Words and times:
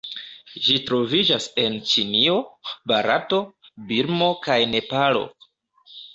Ĝi 0.67 0.77
troviĝas 0.85 1.45
en 1.63 1.75
Ĉinio, 1.91 2.39
Barato, 2.93 3.41
Birmo 3.93 4.33
kaj 4.49 4.59
Nepalo. 4.75 5.25